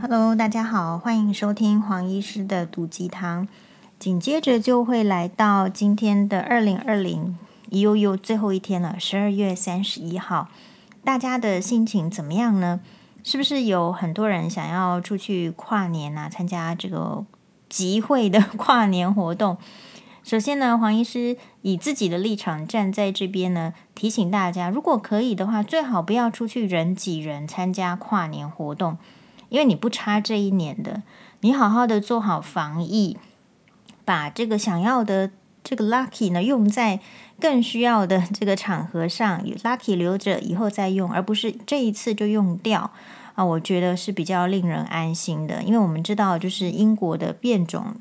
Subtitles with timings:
[0.00, 3.46] Hello，大家好，欢迎收听黄医师的毒鸡汤。
[3.98, 7.38] 紧接着就会来到今天的二零二零，
[7.70, 10.48] 又又最后一天了，十二月三十一号。
[11.04, 12.80] 大家的心情怎么样呢？
[13.22, 16.28] 是不是有很多人想要出去跨年啊？
[16.28, 17.24] 参加这个
[17.68, 19.56] 集会的 跨年活动？
[20.22, 28.98] 首先呢，黄医师以自己的立场站在这边呢，提醒大家，如果可以的话，最好不要出去人挤人参加跨年活动。
[29.54, 31.04] 因为你不差这一年的，
[31.38, 33.16] 你好好的做好防疫，
[34.04, 35.30] 把这个想要的
[35.62, 36.98] 这个 lucky 呢用在
[37.38, 42.90] 更需要的这个场合上，lucky 留着以后再用，而不是这一次就用掉
[43.36, 43.44] 啊。
[43.44, 47.94] 我觉得是比较令人安心的，因为我们知道，就是英国的变种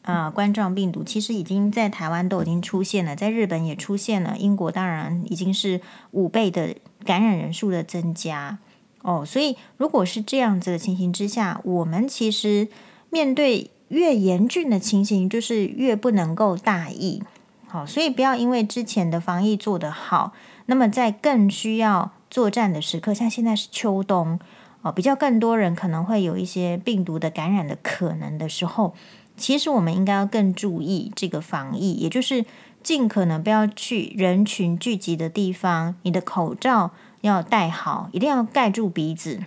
[0.00, 5.82] 啊冠状病毒其实已经在台湾都已经出现了，在日本也出现了，英国当然已经是
[6.12, 8.56] 五倍的感染人数的增加。
[9.06, 12.66] 哦，所以如果是这样子的情形之下，我们其实
[13.08, 17.22] 面对越严峻的情形，就是越不能够大意。
[17.68, 20.32] 好，所以不要因为之前的防疫做得好，
[20.66, 24.40] 那么在更需要作战的时刻，像现在是秋冬，
[24.82, 28.92] 哦，比较更多人可能会有一些病毒的感染的可能的时候，
[29.36, 32.44] 其实我们应该要更注意这个防疫，也就是
[32.82, 36.90] 尽可能不要去人群聚集的地方，你的口罩。
[37.26, 39.40] 要戴好，一定要盖住鼻子。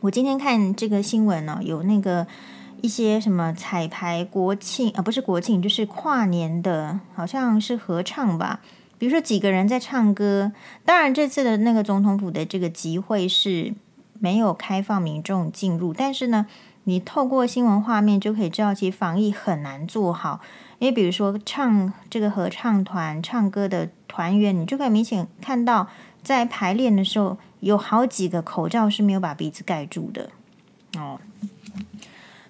[0.00, 2.26] 我今天看这个新闻呢，有那个
[2.82, 8.60] 一些什么彩排国庆啊，不是国庆，就是跨年的，好像是合唱吧。
[8.98, 10.52] 比如说几个人在唱歌。
[10.84, 13.74] 当然，这次的那个总统府的这个集会是
[14.18, 16.46] 没有开放民众进入，但是呢，
[16.84, 20.40] 你透过新闻画面就可以知道，其实防疫很难做好。
[20.78, 25.88] 因为比如说唱这个合唱团唱歌的团员，你就可以明显看到。
[26.24, 30.30] 在排练的时候，有好几个口罩是没有把鼻子盖住的。
[30.96, 31.20] 哦，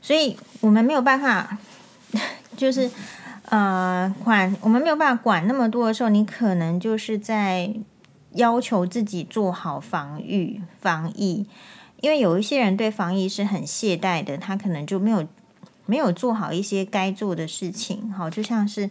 [0.00, 1.58] 所以我们没有办法，
[2.56, 2.88] 就是
[3.46, 7.74] 呃管我们没有办法管那么多的时候，你可能就是在
[8.34, 11.46] 要求自己做好防御防疫，
[12.00, 15.26] 因为有一些人对防疫是很懈怠的，他可能就没有
[15.86, 18.90] 没有做好一些该做的事情，好，就像是。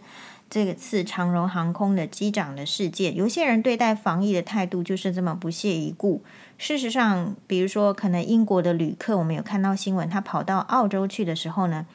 [0.54, 6.22] 这个次长荣航空的机长的事件，有些人对待防疫的态度就是这么不屑一顾。
[6.58, 11.86] 事实上，比如说，可能英国的旅客，我们有看到新闻，他跑到澳洲去的时候呢，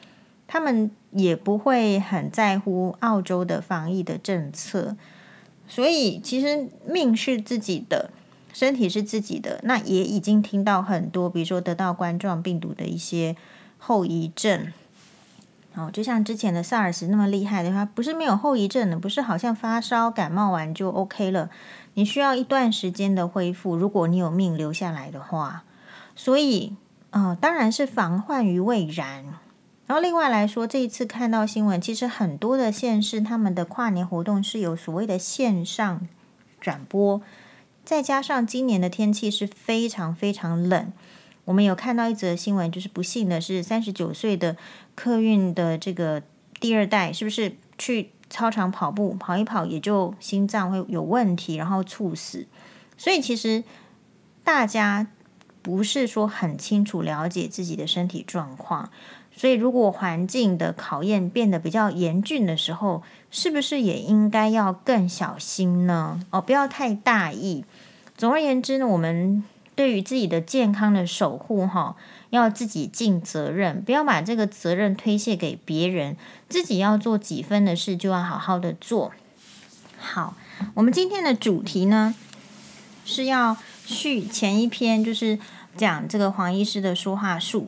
[0.46, 4.94] 他们也不会很在乎澳洲的防疫的政策。
[5.66, 8.10] 所以，其实命是自己的，
[8.52, 9.60] 身体是自己的。
[9.62, 13.34] 那也已经听到很多，比如说得到冠状病毒的一些
[13.78, 14.70] 后遗症。
[15.74, 21.48] 哦，就像之前的 SARS 那么厉害的话，不是没有后遗症的，不是好像发烧感冒完就 OK 了，
[21.94, 23.76] 你需要一段时间的恢复。
[23.76, 25.62] 如果你有命留下来的话，
[26.16, 26.74] 所以，
[27.10, 29.24] 呃，当然是防患于未然。
[29.86, 36.06] 然后另外来说，这一次看到新闻，其实很多的县市他们的跨年活动是有所谓的线上
[36.60, 37.20] 转播，
[37.84, 40.92] 再加上今年的天气是非常非常冷。
[41.46, 44.56] 我们有看到一则新闻，就是不幸的是三十九岁的
[45.02, 46.22] 客运的这个
[46.60, 52.46] 第二代，是不是去操场跑步跑一跑，也就心脏会有问题，然后猝死。
[52.98, 53.64] 所以其实
[54.44, 55.06] 大家
[55.62, 58.90] 不是说很清楚了解自己的身体状况，
[59.34, 66.20] 所以如果环境的考验变得比较严峻的时候，是不是也应该要更小心呢？
[66.28, 67.64] 哦，不要太大意。
[68.18, 69.42] 总而言之呢，我们。
[69.80, 71.96] 对于自己的健康的守护，哈，
[72.28, 76.18] 要自己尽责任，不要把这个责任推卸给别人，
[76.50, 79.10] 自己要做几分的事，就要好好的做。
[79.98, 80.36] 好，
[80.74, 82.14] 我们今天的主题呢，
[83.06, 85.38] 是要续前一篇，就是
[85.78, 87.66] 讲这个黄医师的说话术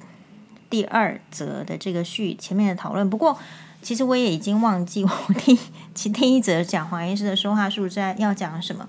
[0.69, 3.09] 第二则的这个续前面的讨论。
[3.09, 3.39] 不过，
[3.81, 5.59] 其实我也已经忘记我第
[5.95, 8.87] 其第一则讲黄医师的说话术在要讲什么。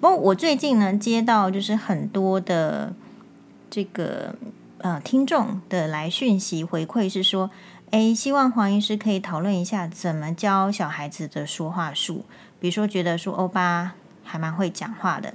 [0.00, 2.94] 不过我最近呢，接到就是很多的
[3.70, 4.34] 这个
[4.78, 7.50] 呃听众的来讯息回馈是说，
[7.90, 12.24] 诶，希望黄医师可以讨论一下怎么教小孩子的说话术，
[12.60, 15.32] 比如说觉得说欧巴还蛮会讲话的。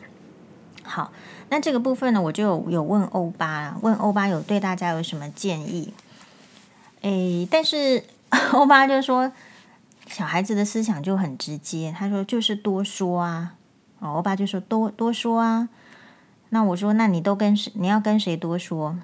[0.83, 1.11] 好，
[1.49, 5.93] 那这个部分呢，我就有，有问欧巴，问欧巴有对大家有什么建议？
[7.01, 8.03] 诶，但是
[8.53, 9.31] 欧巴就说
[10.07, 13.55] 小孩子的思想就很直接，他说就是多说啊。
[14.01, 15.69] 哦，我爸就说多多说啊，
[16.49, 17.71] 那我说那你都跟谁？
[17.75, 18.97] 你要跟谁多说？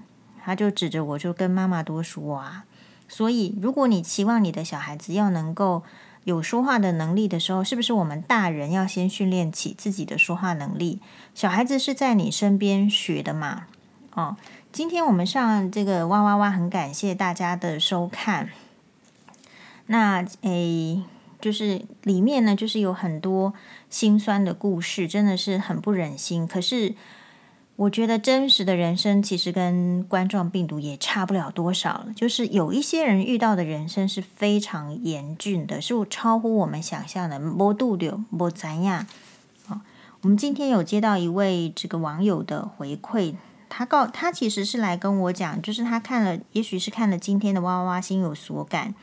[0.44, 2.66] 他就指着我就跟妈妈多说啊。
[3.08, 5.84] 所以，如果你期望你的小孩子要能够
[6.26, 11.00] 有说话的能力的时候，是不是我们大人要先训练起自己的说话能力？
[11.34, 13.68] 小孩子是在你身边学的嘛？
[14.14, 14.36] 哦，
[14.74, 18.50] 今天我们上这个哇哇哇，很感谢大家的收看。
[19.86, 21.04] 那诶，
[21.40, 23.54] 就是里面呢，就是有很多
[23.90, 26.48] 心酸的故事，真的是很不忍心。
[26.48, 26.96] 可是
[27.76, 32.08] 我觉得真实的人生其实跟冠状病毒也差不了多少了。
[32.16, 37.40] 就是有一些人遇到的人生是非常严峻的，是超乎我们想象的。
[37.40, 39.06] 无拄着，无知影。
[39.68, 39.82] 好，
[40.22, 43.36] 我们今天有接到一位这个网友的回馈。
[43.70, 48.96] 他告他其实是来跟我讲，就是他看了，也许是看了今天的哇哇哇，心有所感，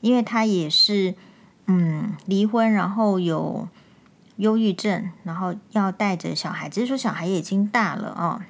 [0.00, 1.14] 因为他也是
[1.68, 3.68] 嗯离婚，然后有
[4.36, 8.40] 忧郁症，然后要带着小孩，只是说小孩已经大了哦，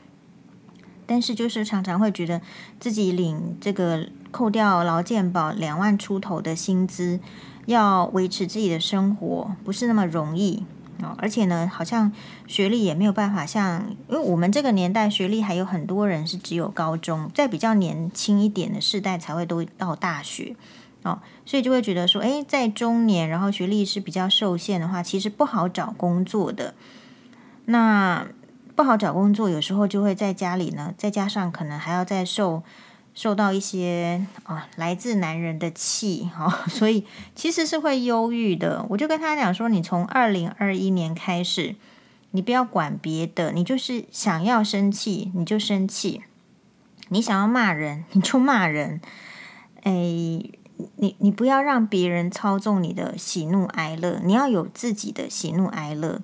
[1.05, 2.41] 但是就是常常会觉得
[2.79, 7.19] 自己领这个扣掉劳健保两万出头的薪资，
[7.67, 10.65] 要维持自己的生活，不是那么容易。
[11.01, 12.13] 哦，而且呢，好像
[12.49, 20.57] 学历也没有办法像，因为我们这个年代学历还有很多人是只有高中，在比较年轻一点的世代才会都到大学，
[21.45, 26.75] 所以就会觉得说，诶，在中年然后学历是比较受限的话，其实不好找工作的。
[27.67, 28.27] 那
[28.75, 32.63] 不好找工作，有时候就会在家里呢，再加上可能还要再受。
[33.15, 38.87] 受到一些啊来自男人的气哈、 所以其实是会忧郁的。
[38.91, 41.75] 我就跟他讲说，你从二零二一年开始，
[42.31, 46.23] 你不要管别的，你就是想要生气你就生气，
[47.09, 49.01] 你想要骂人你就骂人，
[49.83, 49.93] 哎，
[50.97, 56.21] 你你不要让别人操纵你的喜怒哀乐，你要有自己的喜怒哀乐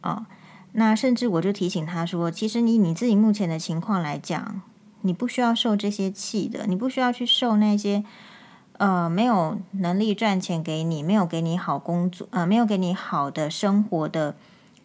[0.00, 0.26] 啊、
[0.72, 4.62] 那甚至我就提醒他说，其实你你自己目前的情况来讲。
[5.06, 8.02] 你不需要受这些气的，你不需要去受那些，
[8.78, 14.34] 呃，没有能力赚钱给你，没有给你好工作，呃，没有给你好的生活的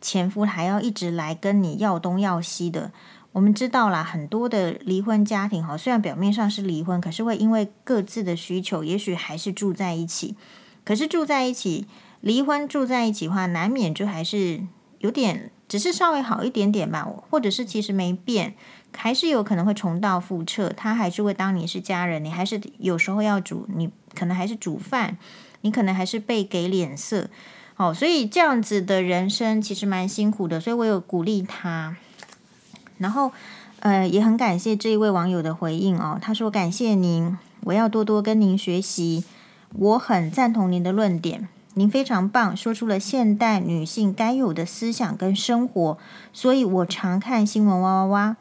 [0.02, 2.92] 前夫，还要一直来跟你要东要西的。
[3.32, 10.36] 我们知道啦，很多的离婚家庭哈，虽然表面上是离婚，可是会因为各自的需求，也许还是住在一起。
[10.84, 11.86] 可是住在一起，
[12.22, 14.62] 离婚住在一起的话，难免就还是
[15.00, 18.56] 有点，只是稍微好一点点吧，或者是其实没变。
[18.92, 25.20] 还是有可能会重蹈覆辙，他还是会当你是家人，你还是有时候要煮，你可能还是煮饭，
[25.62, 27.30] 你可能还是被给脸色，
[27.78, 31.98] 哦，所以这样子的人生其实蛮辛苦的，所以我有鼓励他，
[33.00, 33.32] 然后
[33.80, 39.26] 呃也很感谢这一位网友的回应哦，他说感谢您，我要多多跟您学习，
[39.76, 45.98] 我很赞同您的论点，您非常棒，说出了现代女性该有的思想跟生活，
[46.32, 48.36] 所以我常看新闻哇哇哇。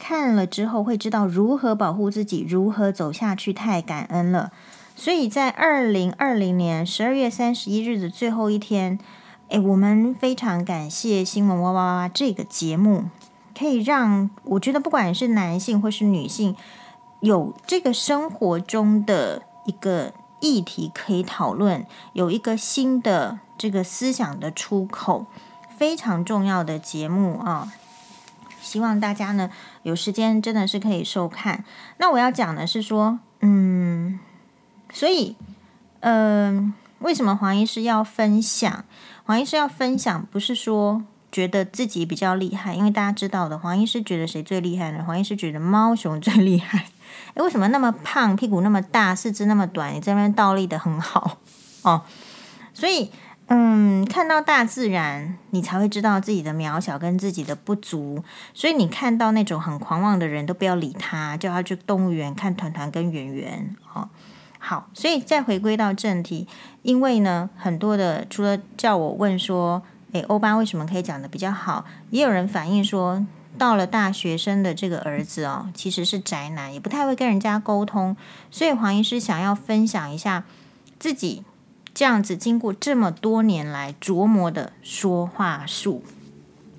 [0.00, 4.52] 看了之后会知道如何保护自己，如何走下去，太感恩了。
[4.94, 8.96] 所以在二零二零年十二月三十一日的最后一天，
[9.48, 13.06] 诶，我们非常感谢新闻哇哇哇这个节目，
[13.58, 16.54] 可以让我觉得不管是男性或是女性，
[17.20, 25.26] 有这个生活中的一个议题可以讨论，有一个新的这个思想的出口，
[25.76, 27.72] 非常重要的节目啊。
[28.60, 29.50] 希望大家呢
[29.82, 31.64] 有时间真的是可以收看。
[31.96, 34.20] 那我要讲的是说，嗯，
[34.92, 35.36] 所以，
[36.00, 38.84] 嗯、为什么黄医师要分享？
[39.24, 45.04] 黄医师要分享，不是说觉得自己比较厉害，因为大家知道的，黄医师觉得谁最厉害呢？
[45.06, 46.86] 黄医师觉得猫熊最厉害。
[47.34, 49.94] 诶，为什么那么胖，屁股那么大，四肢那么短？
[49.94, 51.38] 你这边倒立得很好
[51.82, 52.02] 哦，
[52.72, 53.10] 所以。
[53.50, 58.22] 嗯，看到大自然，你才会知道自己的渺小跟自己的不足。
[58.52, 63.74] 所以你看到那种很狂妄的人都不要理他，叫他去动物园看团团跟圆圆。
[63.94, 64.10] 哦，
[64.58, 66.46] 好，所以再回归到正题，
[66.82, 78.16] 因为呢，很多的除了叫我问说，诶，欧巴为什么可以讲得比较好，也有人反映说，到了大学生的这个儿子哦，其实是宅男，也不太会跟人家沟通。
[78.50, 80.44] 所以黄医师想要分享一下
[80.98, 81.44] 自己。
[81.94, 86.04] 这样子，经过这么多年来琢磨的说话术，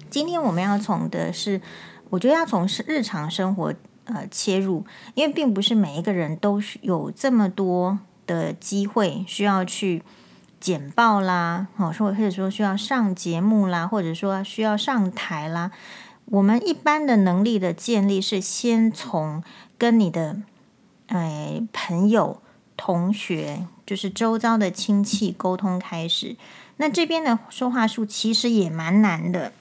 [0.09, 1.59] 今天我们要从的是，
[2.09, 3.73] 我觉得要从是日常生活
[4.05, 10.01] 呃切入，因为并不是每一个人都有这么多的机会需要去
[10.59, 15.71] 简报啦，哦，说或者说需要上节目啦，或者说需要上台啦。
[16.25, 19.43] 我们一般的能力的建立是先从
[19.77, 20.37] 跟你的
[21.07, 22.41] 哎朋友。
[22.81, 26.37] 同学就是周遭的亲戚沟通开始，
[26.77, 29.51] 那这边的说话术其实也蛮难的。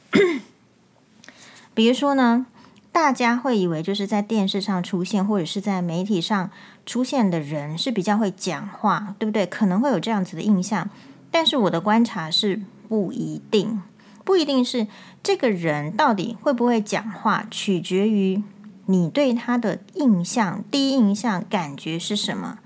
[1.74, 2.46] 比如说呢，
[2.92, 6.48] 大家会以为就是在电视上出现或者是在媒体上
[6.88, 9.44] 出现的人是比较会讲话，对不对？
[9.44, 10.88] 可能会有这样子的印象，
[11.30, 13.82] 但是我的观察是不一定，
[14.24, 14.86] 不一定是
[15.22, 18.42] 这个人到底会不会讲话，取决于
[18.86, 22.58] 你对他的印象，第一印象感觉是什么？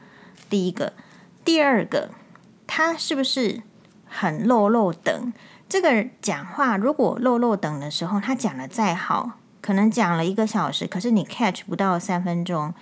[0.48, 0.92] 第一个，
[1.44, 2.10] 第二个，
[2.68, 3.62] 他是不是
[4.06, 5.32] 很落落长？
[5.68, 12.72] 这个讲话如果落落长的时候，他讲的再好，可能讲了一个小时，可是你 catch 不到三分钟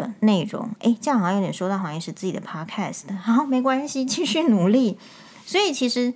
[0.00, 0.70] 的内容。
[0.80, 3.14] 诶，这样好像有点说到好像是自己的 podcast。
[3.22, 4.98] 好，没关系， 继续努力。
[5.46, 6.12] 所以其实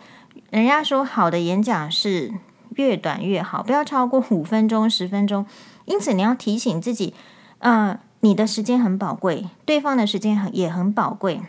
[0.51, 2.33] 人家说好的演讲是
[2.77, 5.47] 越短越好，不要超过 五分钟、十分钟。
[5.85, 7.15] 因此你要提醒自己，
[7.61, 11.41] 嗯、你的时间很宝贵，对方的时间很也很宝贵。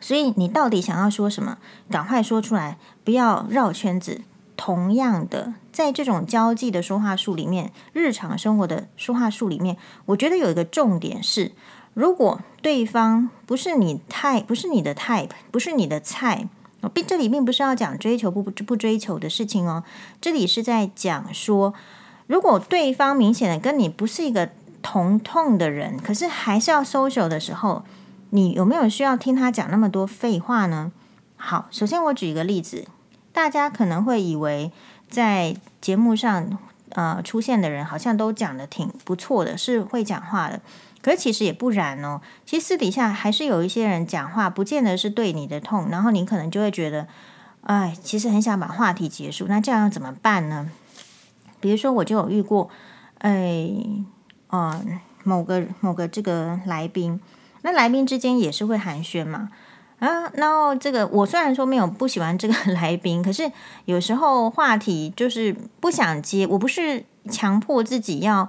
[0.00, 1.56] 所以你到底想要说什么？
[1.88, 4.20] 赶快说出来，不要绕圈子。
[4.56, 11.52] 同样的，在这种交际的说话术里面，日常生活的说话术里面，我觉得有一个重点是：
[11.92, 16.48] 如果对方不是你太不是你的 type，不是你的菜，
[16.92, 19.84] 并这里并不是要讲追求不不追求的事情哦。
[20.20, 21.74] 这里是在讲说，
[22.26, 24.50] 如果对方明显的跟你不是一个
[24.82, 27.84] 同痛的人，可是还是要 social 的时候。
[28.30, 30.90] 你有没有需要听他讲那么多废话呢？
[31.36, 32.88] 好，首先我举一个例子，
[33.34, 34.72] 大家可能会以为
[35.10, 36.56] 在节目上
[36.90, 40.60] 呃出现的人好像都讲的挺不错的，是会讲话的，
[41.02, 42.20] 可是其实也不然哦。
[42.46, 47.08] 其实私底下还是有一些人讲话，不见得是对你的痛，然后你可能就会觉得，
[47.62, 50.70] 哎，其实很想把话题结束，那这样要怎么办呢？
[51.60, 52.70] 比如说，我就有遇过，
[53.18, 53.68] 哎，
[54.48, 54.80] 呃，
[55.24, 57.20] 某个某个这个来宾。
[57.62, 59.48] 那来宾之间也是会寒暄嘛，
[60.04, 63.50] 啊，然后这个我虽然说没有不喜欢这个来宾，可是
[63.84, 66.46] 有时候话题就是不想接。
[66.46, 68.48] 我不是强迫自己要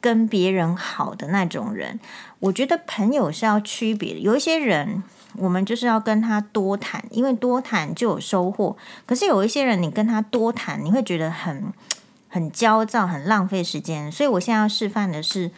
[0.00, 2.00] 跟别人好的那种人，
[2.40, 4.20] 我觉得朋友是要区别的。
[4.20, 5.02] 有一些人，
[5.34, 8.76] 我们就是要跟他多谈，因为多谈就有收获。
[9.06, 11.72] 可是有一些人，你跟他多谈，你会觉得很
[12.28, 14.10] 很焦躁，很浪费时间。
[14.10, 15.50] 所以我现在要示范的是。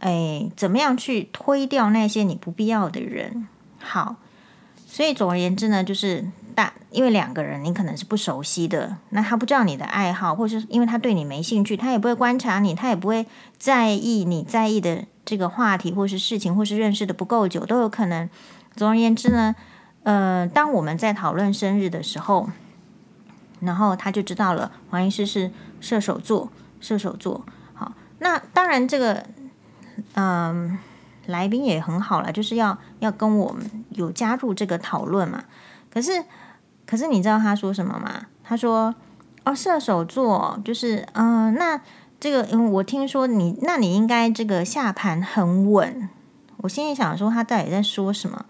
[0.00, 3.46] 哎，怎么样去推掉那些你不必要的人？
[3.78, 4.16] 好，
[4.94, 6.24] 所以总而言之呢，就是
[6.54, 13.26] 大，因为两个人你可能是不熟悉的，那他不知道你的爱好，或是因为他对你没兴趣，他也不会观察你，他也不会
[13.58, 18.30] 在意你在意的这个话题或是事情，或是认识的不够久都有可能。
[18.76, 19.56] 总而言之呢，
[20.04, 22.48] 呃，当我们在讨论生日的时候，
[23.58, 27.44] 然后他就知道了黄医师是射手座，射手座。
[27.74, 29.26] 好，那当然这个。
[30.14, 30.78] 嗯，
[31.26, 35.44] 来宾也很好了，就是要要跟我们有加入这个讨论嘛。
[35.90, 36.24] 可是，
[36.86, 38.26] 可是你知道他说什么吗？
[38.42, 38.94] 他说
[39.44, 41.80] ：“哦，射手座就是嗯，那
[42.18, 46.08] 这个因为我听说你，那你应该这个下盘很稳。”
[46.58, 48.44] 我心里想说，他到底在说什么？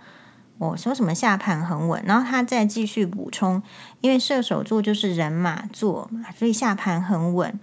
[0.58, 2.02] 我说什么下盘很稳？
[2.06, 3.62] 然后他再继续补充，
[4.00, 7.60] 因为射手座就是人马座嘛，所以下盘很稳。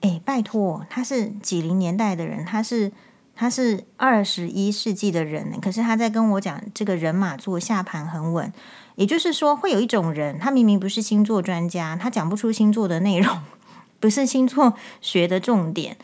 [0.00, 2.92] 哎，拜托，他是几零年代的人，他是。
[3.40, 8.52] 他是二十一世纪的人，可是他在跟我讲这个人马座下盘很稳，
[8.96, 13.40] 也就是说会有一种人，他明明不是星座专家，他讲不出星座的内容，
[14.00, 15.96] 不是星座学的重点，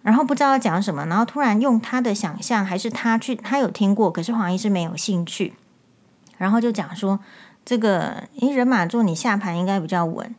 [0.00, 5.52] 然后不知道讲什么，然后突然用他的想象，还是他去他有听过，可是黄医师没有兴趣，
[6.38, 7.20] 然后就讲说
[7.66, 10.34] 这个，诶，人马座你下盘应该比较稳。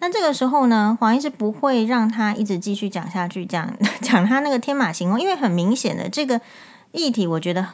[0.00, 6.40] 那这个时候呢，黄医师不会让他一直继续讲下去，讲 讲他那个天马行空，因为很明显的这个
[6.92, 7.66] 议题，我觉得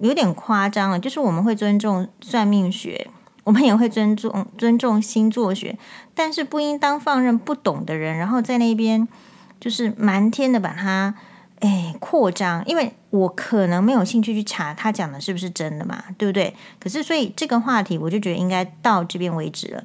[0.00, 0.98] 有点夸张了。
[0.98, 3.10] 就是我们会尊重算命学，
[3.44, 5.78] 我们也会尊重尊重星座学，
[6.14, 9.06] 但是不应当放任不懂的人，然后在那边
[9.60, 11.14] 就是满天的把它
[11.60, 16.54] 哎扩张，因为我可能没有兴趣去查他讲的是不是真的嘛，对不对？
[16.80, 19.84] 可是所以这个话题，我就觉得应该到这边为止了。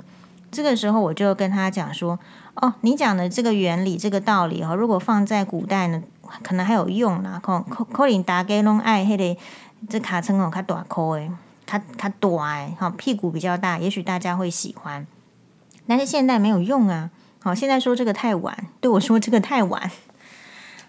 [0.54, 2.20] 这个时候我就跟他讲说
[2.56, 6.02] ：“哦，你讲的这个原理、这个道理哦，如果放在古代呢，
[6.44, 7.40] 可能还有用啦。
[7.44, 9.42] 可可可能大家拢爱迄个
[9.90, 11.32] 这卡称哦，较大颗诶，
[11.66, 15.06] 较较大诶，好屁股比较大，也许大家会喜欢。
[15.88, 17.10] 但是现在没有用啊。
[17.42, 19.92] 好，现在说这个太晚，对我说这个太晚。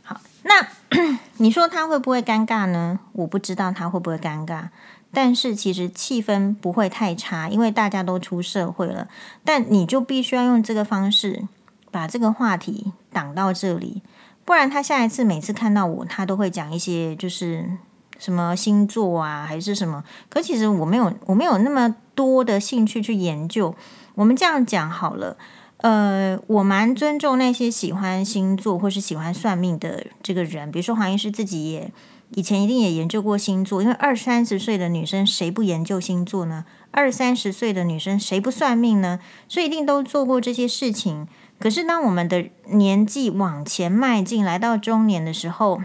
[0.03, 0.69] 好，那
[1.39, 3.01] 你说他会不会尴尬呢？
[3.13, 4.69] 我不知道他会不会尴尬。”
[5.15, 9.07] 但是其实气氛不会太差，因为大家都出社会了。
[9.45, 11.47] 但你就必须要用这个方式
[11.93, 14.03] 把这个话题挡到这里，
[14.45, 17.71] 不然他下一次每次看到我，他都会讲一些就是
[18.19, 20.03] 什么星座啊，还是什么。
[20.29, 23.75] 可其实我没有，我没有那么多的兴趣去研究。
[24.17, 25.37] 我们这样讲好了，
[25.79, 31.93] 呃，我蛮尊重那些喜欢星座或是喜欢算命的这个人，比如说黄医师自己也。
[32.31, 36.65] 以前一定也研究过星座，因为二三十岁的女生谁不研究星座呢？
[36.91, 39.21] 二三十岁的女生谁不算命呢？
[39.49, 41.29] 所以一定都做过这些事情。
[41.59, 45.81] 可是当我们的年纪往前迈进，来到中年的时候，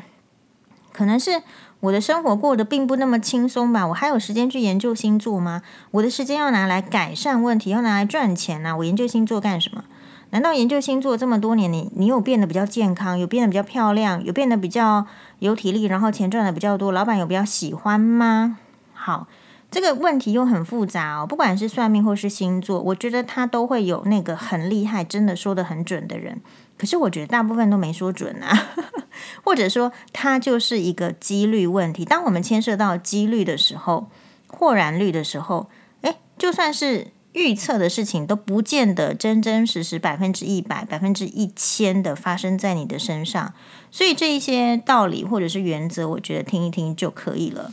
[0.91, 1.43] 可能是
[1.81, 3.88] 我的生活过得并不那么轻松吧？
[3.88, 5.62] 我还有时间去研究星座吗？
[5.91, 8.75] 我的时间要拿来改善问题，要拿来赚钱啊？
[8.77, 9.86] 我研究星座干什么？
[10.31, 15.05] 难道研究星座这么多年，你你有变得比较健康，有变得比较漂亮，有变得比较
[15.39, 18.57] 有体力，然后钱赚的比较多，老板有比较喜欢吗？
[18.93, 19.27] 好。
[19.71, 26.41] 这个问题又很复杂哦，不管是算命或是星座，我觉得他都会有那个很厉害、真的说得很准的人。
[26.75, 28.69] 可是我觉得大部分都没说准啊，
[29.45, 32.03] 或者说它就是一个几率问题。
[32.03, 34.09] 当我们牵涉到几率的时候，
[34.48, 35.69] 或然率的时候，
[36.01, 43.53] 诶，就算是预测的事情，都不见得真真实实百分之一百、百分之一千的发生在你的身上。
[43.91, 47.71] 所以这一些道理或者是原则，我觉得听一听就可以了。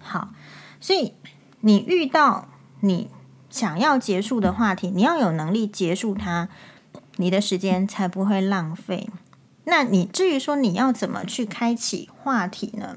[0.00, 0.28] 好。
[0.80, 1.12] 所以，
[1.60, 2.48] 你遇到
[2.80, 3.08] 你
[3.48, 6.48] 想要结束的话题，你要有能力结束它，
[7.18, 9.08] 你的时间才不会浪费。
[9.62, 12.96] 那你至于说你要怎么去开启话题呢？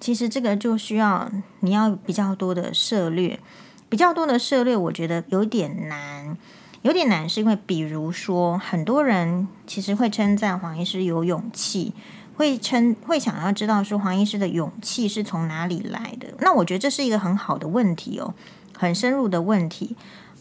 [0.00, 3.38] 其实这个就需要你要比较多的涉猎，
[3.94, 6.36] 比较多的涉猎，我觉得有点难，
[6.82, 11.92] 有点难，是因为比如说很多人其实会称赞黄医师有勇气。
[12.34, 16.26] 会称会想要知道说黄医师的勇气是从哪里来的？
[16.40, 18.34] 那我觉得这是一个很好的问题哦，
[18.76, 19.94] 很深入的问题。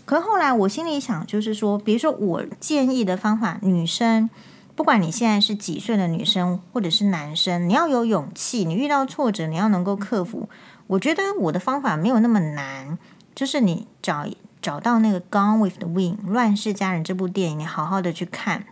[0.04, 4.28] 可后来我心里想，就是说，比如说我建议的方法，女生
[4.76, 10.50] 不管你现在是几岁的女生或者是男生，你要有勇气，你遇到挫折你要能够克服。
[10.88, 12.98] 我觉得我的方法没有那么难，
[13.36, 14.28] 就是你找
[14.62, 18.66] 找到那个《Gone with the Wind》乱世佳人这部电影，你好好的去看。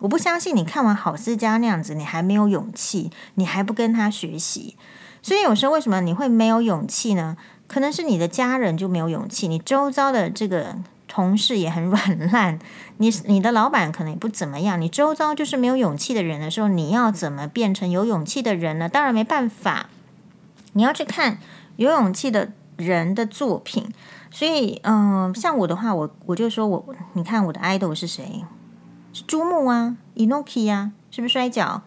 [0.00, 4.76] 我不相信你看完郝思嘉那样子，你还没有勇气，你还不跟他学习。
[5.22, 7.36] 所以有时候为什么你会没有勇气呢？
[7.66, 10.76] 可能是你的家人就没有勇气，你周遭的这个
[11.08, 12.58] 同事也很 软烂，
[12.98, 18.88] 你你的老板可能也不怎么样，你周遭就是没有勇气的人的时候，你要怎么变成有勇气的人呢？
[18.88, 19.88] 当然没办法，
[20.74, 21.38] 你要去看
[21.76, 23.92] 有勇气的人的作品。
[24.30, 28.44] 所以，嗯、像我的话，我我就说我，你看我的 idol 是谁？
[29.26, 31.82] 珠穆啊，Inoki 啊，是不是摔角？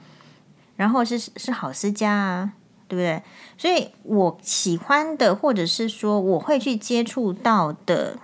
[0.75, 2.53] 然后是是郝思嘉啊，
[2.87, 3.23] 对不对？
[3.57, 8.17] 所以我喜欢的，或者是说我会去接触到的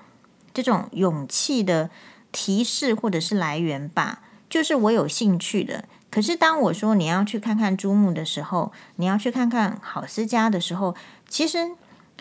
[0.53, 1.89] 这种勇气的
[2.31, 5.85] 提示或者是来源吧，就是我有兴趣的。
[6.09, 10.95] 可是当我说你要去看看珠穆的时候，你要去看看郝思嘉的时候，
[11.29, 11.71] 其实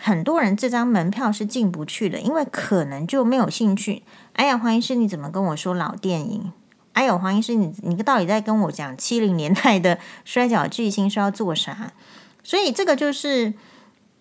[0.01, 4.03] 很多人这张门票是进不去的，因为可能就没有兴趣。
[4.33, 6.51] 哎呀，黄医师，你怎么跟我说老电影？
[6.93, 11.93] 还有黄医师，你你到底在跟我讲七零年代的摔角巨星是要做啥？
[12.43, 13.53] 所以这个就是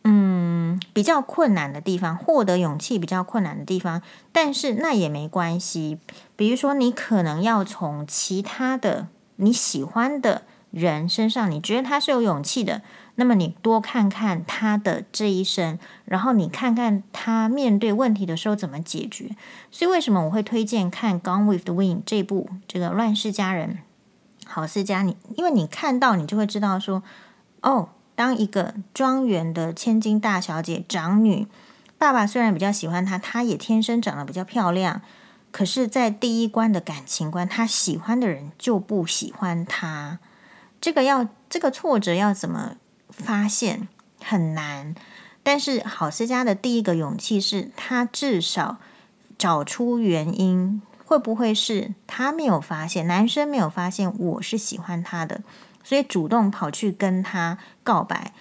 [0.04, 4.02] 嗯比较困难的地方，获得勇气比较困难的地方。
[4.32, 5.98] 但是那也没关系，
[6.36, 12.82] 比如说你可能要从其他的你喜欢的人身上，你觉得他是有勇气的。
[13.18, 19.30] 那么你多看看他的这一生，然后你看看他面对问题的时候怎么解决。
[19.70, 23.78] 所以为什么我会推荐看《Gone with the Wind》这部这个乱世佳人
[24.44, 25.02] 好思嘉？
[25.02, 27.02] 你因为你看到你就会知道说，
[27.62, 31.46] 哦，当一个庄园的千金大小姐长女，
[31.96, 35.00] 爸爸虽然比较喜欢她，她也天生长得比较漂亮，
[35.50, 40.18] 可是，在第一关的感情观，她喜欢的人就不喜欢她。
[40.82, 42.76] 这个要这个挫折要怎么？
[43.08, 43.88] 发现
[44.22, 44.94] 很难，
[45.42, 48.78] 但是郝思嘉的第一个勇气是他至少
[49.38, 55.42] 找出原因，会不会是他没有发现，男生没有发现我是喜欢他的，
[55.84, 58.32] 所以主动跑去跟他告白。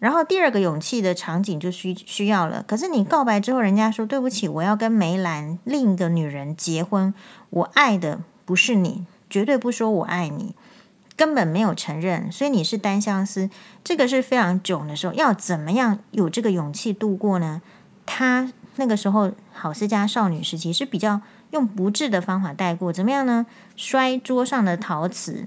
[0.00, 7.14] 然后第二个勇气的场景就需需要了，可是你告白之后，人家说对不起，我要跟梅兰另一个女人结婚，
[7.48, 10.54] 我爱的不是你，绝对不说我爱你。
[11.16, 13.48] 根本没有承认，所以你是单相思，
[13.84, 17.62] 这个是非常囧的时候，要怎么样有这个勇气度过呢？
[18.04, 21.20] 他那个时候郝思嘉少女时期是比较
[21.52, 23.46] 用不智的方法带过，怎么样呢？
[23.76, 25.46] 摔桌上的陶瓷，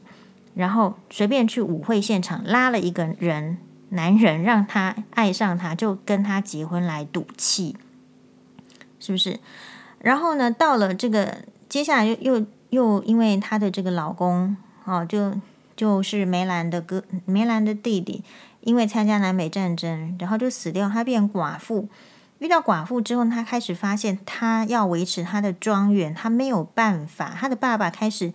[0.56, 3.58] 然后随便去舞会现场拉了一个人，
[3.90, 7.76] 男人让他爱上他，就跟他结婚来赌气，
[9.02, 9.42] 是不是？
[10.00, 15.34] 然后呢，到了这个接下来又又又因为她的这个老公哦，就。
[15.78, 18.24] 就是梅兰的哥，梅兰的弟弟，
[18.62, 20.90] 因为参加南北战争，然后就死掉。
[20.90, 21.88] 他变寡妇，
[22.40, 27.34] 遇到寡妇之后，他开始发现他要维持他的庄园，他没有办法。
[27.40, 28.34] 他的爸爸开始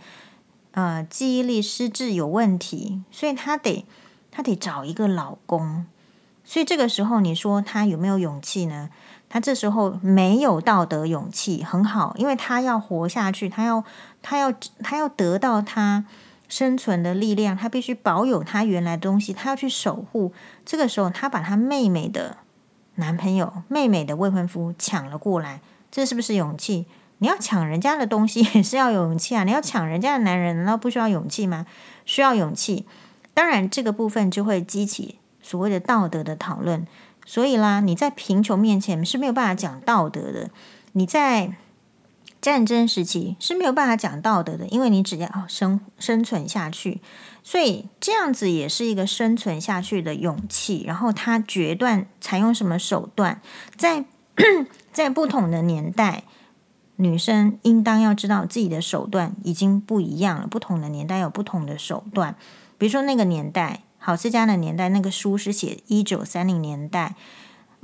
[0.70, 3.84] 呃记忆力失智有问题，所以他得
[4.30, 5.84] 他得找一个老公。
[6.44, 8.88] 所以这个时候，你说他有没有勇气呢？
[9.28, 13.82] 他这时候没有道德勇气，很好，因为他要活下去，他要
[14.22, 14.52] 他要
[14.82, 16.04] 他要得到他。
[16.52, 20.34] 生存的力量，他必须保有他原来的东西，他要去守护。
[20.66, 22.36] 这个时候，他把他妹妹的
[22.96, 26.84] 男朋友、妹妹的未婚夫抢了过来，这是不是勇气？
[27.20, 29.44] 你要抢人家的东西 也是要有勇气啊！
[29.44, 31.64] 你要抢人家的男人，难道不需要勇气吗？
[32.04, 32.84] 需要勇气。
[33.32, 36.86] 当然，这个部分就会激起所谓的道德的讨论。
[37.24, 40.50] 所以啦，你在贫穷面前是没有办法讲道德的。
[40.92, 41.54] 你在
[42.42, 47.00] 战争时期是没有办法讲道德的，因为你只要生生存下去，
[47.44, 50.82] 所以这样子也是一个生存下去的勇气。
[50.84, 53.40] 然后他决断采用什么手段，
[53.76, 54.04] 在
[54.92, 56.24] 在不同的年代，
[56.96, 60.48] 女生应当要知道自己的手段已经不一样了。
[60.48, 62.34] 不同的年代有不同的手段，
[62.76, 67.14] 比如说那个年代，郝思嘉的年代，那个书是写一九三零年代。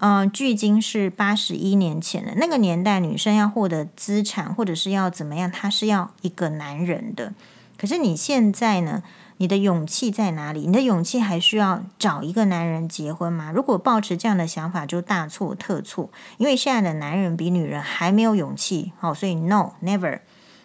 [0.01, 7.33] 嗯、距今是八十一年前的那个年代，女生要获得资产或者是要怎么样，她是要一个男人的。
[7.77, 9.03] 可是你现在呢？
[9.41, 10.67] 你的勇气在哪里？
[10.67, 13.53] 你的勇气还需要找一个男人结婚吗？
[13.53, 16.11] 如果抱持这样的想法，就大错特错。
[16.39, 20.19] 因为现在的男人比女人还没有勇气，好，所以 no never，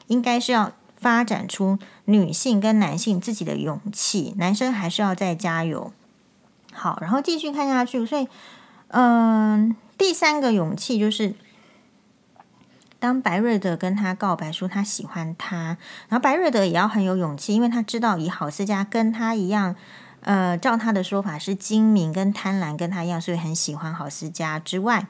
[0.08, 4.34] 应该是要发展出女性跟男性自己的勇气。
[4.38, 5.92] 男生还是要再加油。
[6.72, 8.28] 好，然后继续看下去，所以。
[8.96, 11.34] 嗯，第三个勇气就是，
[13.00, 15.78] 当白瑞德跟他告白说他喜欢他，
[16.10, 19.76] 然后白瑞德也要很有勇气，因为他知道以郝思嘉跟他一样，
[20.22, 25.08] 呃，照他的说法是精明跟贪婪跟他一样，所以很喜欢郝思嘉之外，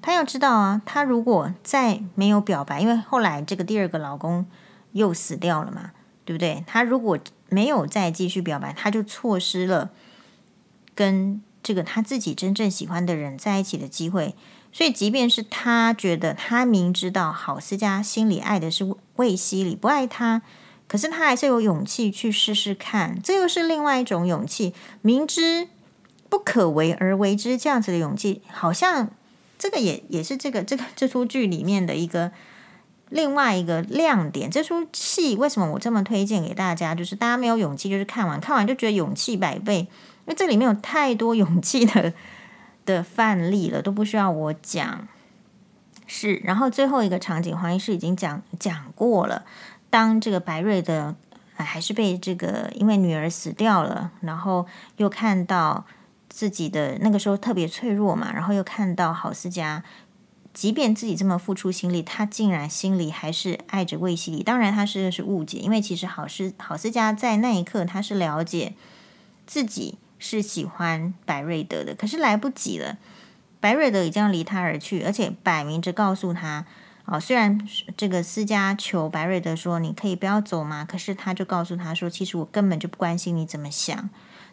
[0.00, 4.44] 他要知道啊，他如果再没有表白，因为后来这个第二个老公
[4.90, 5.92] 又死掉了嘛，
[6.24, 6.64] 对不对？
[6.66, 7.16] 他如果
[7.48, 9.90] 没有再继续表白，他就错失了
[10.96, 11.40] 跟。
[11.62, 14.34] 这个他自己真正喜欢的人在一起的机会，
[14.72, 20.42] 所以即便是他觉得他明知道郝思嘉心里爱的是魏西里，不爱他，
[20.88, 25.68] 可是他还是有勇气去试试看，这又是另外一种勇气，明知
[26.28, 29.10] 不可为而为之这样子的勇气，好像
[29.58, 32.32] 这个也也是这个这个这出剧里面的一个
[33.10, 34.50] 另外一个亮点。
[34.50, 36.94] 这出戏为什么我这么推荐给大家？
[36.94, 39.86] 就是大家没有勇气，就是看完看完就觉得勇气百倍。
[40.24, 42.12] 因为这里面有太多勇气的
[42.86, 45.08] 的范例了，都不需要我讲。
[46.06, 49.44] 是，然后最后一个场景，黄医师已经讲讲过了。
[49.88, 51.14] 当这个白瑞的
[51.54, 55.86] 还是被这个因为女儿死掉了，然后又看到
[56.28, 59.82] 自己的那个时候特别脆弱嘛，然后又看到郝思嘉，
[60.52, 64.42] 即便自己这么付出心力，他竟然心里还是爱着魏希礼。
[64.42, 68.74] 当然他是是误解，因为其实郝思郝思嘉在那一刻他是了解
[69.46, 69.98] 自己。
[70.22, 72.96] 是喜欢白瑞德的，可是来不及了。
[73.58, 76.64] 白瑞德已经要离他而去，而且摆明着告诉他：
[77.06, 77.60] 哦，虽然
[77.96, 80.84] 这个思嘉求白瑞德说你可以不要走吗？
[80.88, 84.08] 可是他就告诉他说，其实我根本就不关心你怎么想。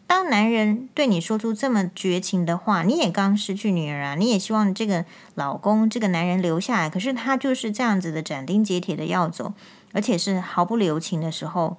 [0.08, 5.06] 当男人对你说出这么绝情的话，你也刚失去女儿啊，你也希望这个
[5.36, 9.54] 老公这个男人留下来，可是他就是这样子的斩钉截铁的要走，
[9.94, 11.78] 而且是毫不留情的时候，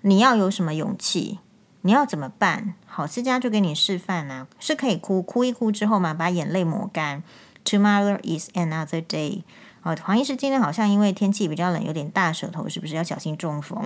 [0.00, 1.38] 你要有什么勇气？
[1.82, 2.74] 你要怎么办？
[2.86, 7.22] 好思佳就给你示范啊，是可以哭，哭一哭之后嘛，把眼泪抹干。
[7.64, 9.42] Tomorrow is another day。
[9.82, 13.80] 哦，黄医师今天好像因为天气比较冷，有点大舌头，是不是要小心中风？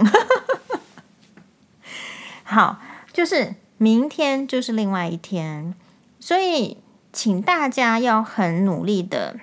[2.45, 2.81] 好，
[3.13, 5.75] 就是明天就是另外一天，
[6.19, 6.79] 所以
[7.13, 9.39] 请大家要很努力的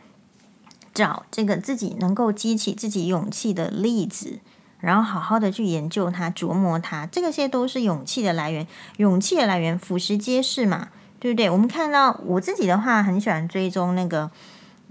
[0.93, 4.39] 找这个自己能够激起自己勇气的例子。
[4.79, 8.65] 然后好好的去研究它、琢磨它，这个些都是勇气的来源。
[8.97, 10.87] 勇气的来源，俯拾皆是嘛，
[11.19, 11.49] 对不对？
[11.49, 14.31] 我们看到我自己的话，很喜欢追踪那个，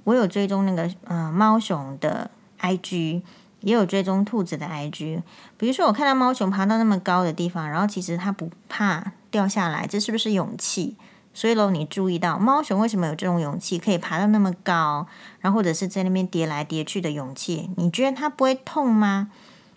[0.05, 3.23] 我有追踪那个呃猫熊的 IG，
[3.61, 5.23] 也有追踪兔子的 IG。
[5.57, 10.97] 比如说，我看到猫熊爬到那么高的地方，然后其实它不怕掉下来，这是不是勇气？
[11.33, 15.07] 所以喽，你注意到猫熊为什么有这种勇气，可以爬到那么高，
[15.41, 17.71] 然后或者是在那边叠来叠去的勇气？
[17.77, 19.31] 你觉得它不会痛吗？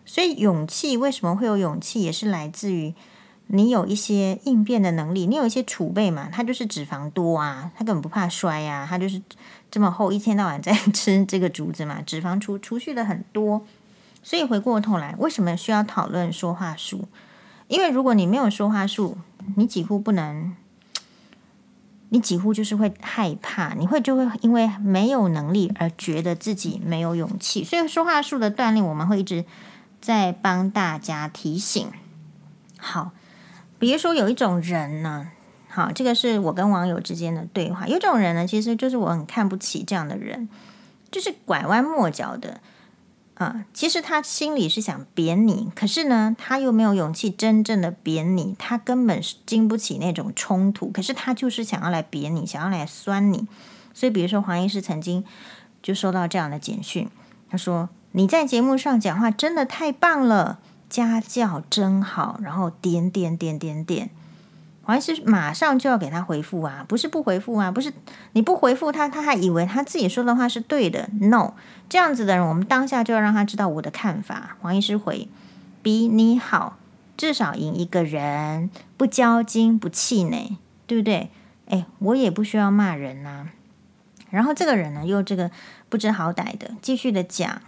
[0.05, 2.93] 所以，勇气为什么会有勇气，也是来自于
[3.47, 6.29] 你有一些应变的能力，你有一些储备嘛。
[6.31, 9.21] 它就是脂肪多啊，它根本不怕摔呀、啊，它就是
[9.69, 13.65] 这么厚，一天到晚在 吃这个竹子嘛，脂肪储储蓄的很多。
[14.23, 17.07] 所以回过头来，为什么需要讨论说话术？
[17.67, 19.17] 因为如果你没有说话术，
[19.55, 20.55] 你几乎不能，
[22.09, 27.63] 你几乎就是会害怕，你会就会因为没有能力而觉得自己没有勇气。
[27.63, 29.45] 所以说话术的锻炼，我们会一直。
[30.01, 31.91] 在帮大家提醒，
[32.79, 33.11] 好，
[33.77, 35.29] 比如说有一种人呢，
[35.69, 37.87] 好，这个是我跟网友之间的对话。
[37.87, 40.49] 有一种人呢，其实就是我很看不起这样的人，
[41.11, 42.59] 就是拐弯抹角的，
[43.35, 50.89] 啊，其实他心里是想扁你，可是呢，他又没有勇气真正的扁你，他根本是经不起那种冲突。
[50.89, 53.47] 可是他就是想要来扁你，想要来酸你。
[53.93, 55.23] 所以，比如说黄医师曾经
[55.83, 57.09] 就收到这样的简讯，
[57.49, 64.09] 他说：“你在节目上讲话真的太棒了，家教真好。”然后点点点点点。
[64.83, 67.93] 黄医师马上就要给他回复啊，不是不回复啊，不是
[68.33, 71.07] 你不回复他，他还以为他自己说的话是对的。
[71.21, 71.53] No，
[71.87, 74.57] 这样子的人，我们当下就要让他知道我的看法。
[74.59, 75.29] 黄医师回，
[75.81, 76.77] 比你好，
[77.15, 81.29] 至少赢一个人，不骄矜，不气馁，对不对？
[81.69, 83.47] 哎，我也不需要骂人呐、
[84.31, 85.51] 然后这个人呢，又这个
[85.87, 87.61] 不知好歹的，继续的讲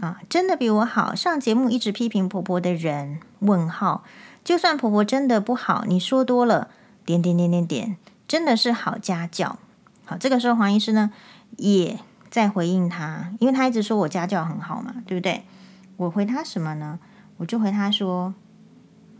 [0.00, 4.04] 啊，真的比我好，上节目一直批评婆婆的人，问号。
[4.44, 6.68] 就算婆婆真的不好，你说多了，
[7.04, 7.96] 点点点点点，
[8.28, 9.58] 真的是好家教。
[10.04, 11.10] 好，这个时候黄医师呢
[11.56, 11.98] 也
[12.30, 15.44] 在回应他，因为他一直说我家教很好嘛，对不对？
[15.96, 16.98] 我回他什么呢？
[17.38, 18.34] 我就回他说，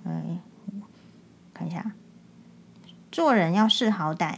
[0.05, 0.39] 哎，
[1.53, 1.93] 看一下，
[3.11, 4.37] 做人要识好歹，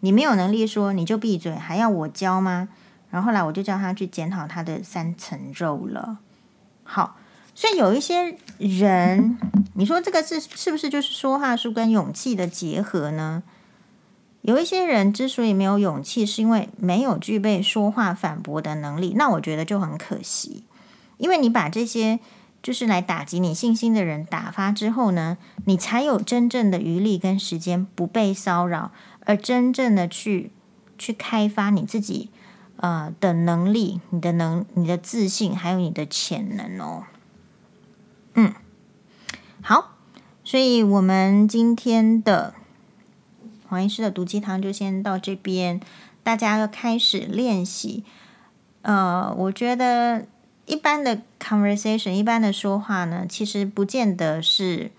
[0.00, 2.68] 你没有能力说，你就闭嘴，还要我教吗？
[3.14, 6.18] 然后后来我就叫他去检讨他的三层肉了。
[6.82, 7.18] 好。
[7.56, 9.38] 所以有一些人，
[9.74, 13.44] 你说这个是是不是就是说话术跟勇气的结合呢？
[14.40, 19.14] 有一些人之所以没有勇气，是因为没有具备说话反驳的能力。
[19.16, 20.64] 那我觉得就很可惜，
[21.18, 22.18] 因为你把这些
[22.60, 30.50] 就是来打击你信心的人打发之后呢，你才有真正的余力跟时间不被骚扰，而真正的去
[30.98, 32.30] 去开发你自己
[32.84, 37.04] 呃的能力、你的能、你的自信，还有你的潜能哦。
[38.34, 38.52] 嗯，
[39.62, 39.96] 好，
[40.44, 42.52] 所以我们今天的
[43.66, 45.80] 黄医师的毒鸡汤就先到这边，
[46.22, 48.04] 大家要开始练习。
[48.82, 50.26] 呃，我觉得
[50.66, 54.90] 一般的 conversation，一般的说话呢，其实不见得是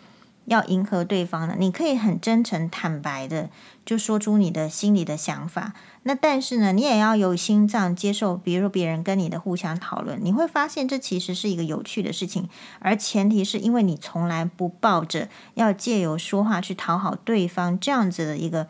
[0.46, 3.50] 要迎合对方的，你可以很真诚坦白的
[3.86, 5.74] 就说出你的心里的想法。
[6.04, 12.48] 那但是呢，你也要有心脏接受，比如说别人跟你的互相讨论，你会发现这其实是一个有趣的事情，
[12.80, 18.68] 而前提是因为你从来不抱着要借由说话去讨好对方这样子的一个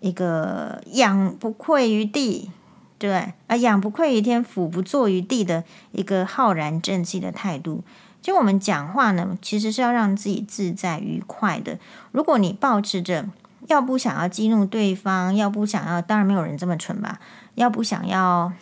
[0.00, 2.50] 一个仰不愧于地，
[2.98, 7.84] 对，啊仰不愧于天，俯不怍于地的一个浩然正气的态度。
[8.26, 11.78] 就我们讲话呢，其实是要让自己自在愉快的。
[12.10, 13.28] 如果你抱持着，
[13.68, 17.20] 要不想要激怒对方，要不想要，当然没有人这么蠢吧？
[17.54, 18.52] 要不想要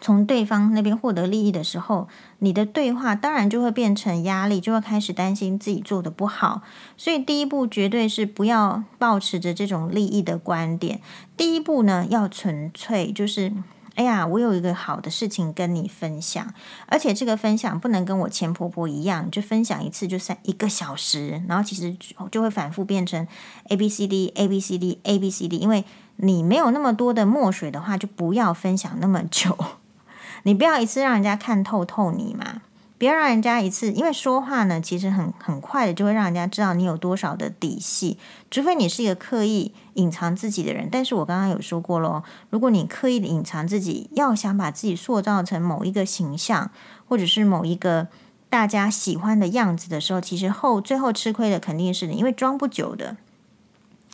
[0.00, 2.08] 从对方那边获得利益的时候，
[2.40, 6.62] 你的对话当然就会变成压力，就会开始担心自己做得不好。
[6.96, 11.00] 所以第一步绝对是不要抱持着这种利益的观点。
[11.36, 13.52] 第一步呢，要纯粹就是。
[13.94, 16.52] 哎呀，我有一个好的事情跟你分享，
[16.86, 21.96] 而且这个分享不能跟我前婆婆一样，就分享一次就三一个小时，然后其实
[22.30, 23.26] 就会反复变成
[23.68, 25.84] A B C D A B C D A B C D，因为
[26.16, 29.56] 你没有那么多的墨水的话，就不要分享那么久，
[30.44, 32.62] 你不要一次让人家看透透你嘛。
[33.00, 38.18] 不要让人家一次，因为说话呢，其实很很快的就会让人家知道你有多少的底细。
[38.50, 46.70] 除非你是一个刻意隐藏自己的人，但是我刚刚有说过咯，如果你刻意的隐藏自己，要想把自己塑造成某一个形象，
[47.08, 48.08] 或者是某一个
[48.50, 53.16] 大家喜欢的样子的时候，其实后最后吃亏的肯定是你，因为装不久的。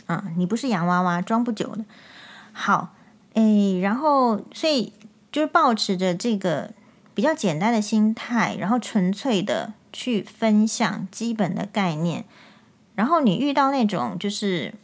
[0.07, 1.85] 啊、你不是洋娃娃，装不久的。
[2.53, 2.94] 好，
[3.35, 4.92] 诶，然后所以
[5.33, 6.70] 就是保持着这个。
[7.17, 12.27] 比较简单的心态，然后纯粹的去分享基本的概念，
[12.95, 14.75] 然后你遇到那种就是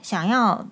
[0.00, 0.66] 想要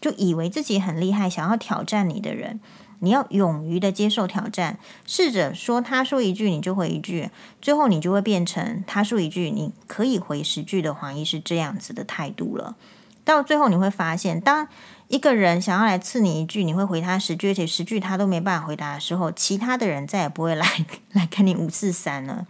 [0.00, 2.60] 就以为自己很厉害，想要挑战你的人，
[3.00, 12.76] 你要勇于的接受挑战，试着说他说一句你就回一句，最后你就会变成他说一句你可以回十句的黄奕是这样子的态度了。
[13.24, 14.68] 到最后你会发现，当
[15.08, 22.46] 一个人想要来刺你一句，你会回他十句，而且十句他都没办法回答的时候，其他的人再也不会来来跟你五四三了。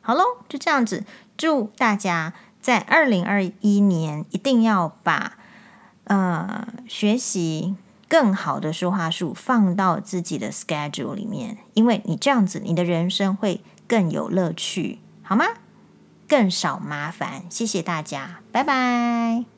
[0.00, 1.04] 好喽，就这样子，
[1.36, 5.36] 祝大家在二零二一年一定要把
[6.04, 7.74] 呃学习
[8.08, 15.44] 更好的说话术放到自己的 schedule 里面，因为你这样子，你的人生会更有乐趣，好吗？
[16.28, 17.42] 更少麻烦。
[17.50, 19.49] 谢谢大家，拜拜。